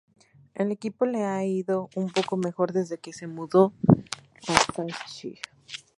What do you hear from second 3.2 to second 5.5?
mudó a Shanxi.